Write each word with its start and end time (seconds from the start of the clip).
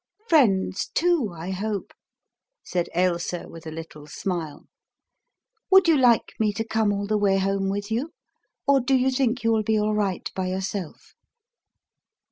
"Friends, 0.27 0.89
too, 0.95 1.31
I 1.31 1.51
hope," 1.51 1.93
said 2.63 2.89
Ailsa 2.95 3.47
with 3.47 3.67
a 3.67 3.71
little 3.71 4.07
smile. 4.07 4.65
"Would 5.69 5.87
you 5.87 5.95
like 5.95 6.33
me 6.39 6.53
to 6.53 6.63
come 6.65 6.91
all 6.91 7.05
the 7.05 7.19
way 7.19 7.37
home 7.37 7.69
with 7.69 7.91
you, 7.91 8.09
or 8.65 8.79
do 8.81 8.95
you 8.95 9.11
think 9.11 9.43
you 9.43 9.51
will 9.51 9.61
be 9.61 9.79
all 9.79 9.93
right 9.93 10.27
by 10.33 10.47
yourself." 10.47 11.13